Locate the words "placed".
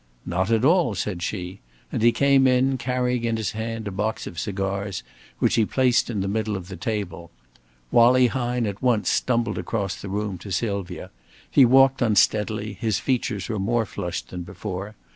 5.63-6.09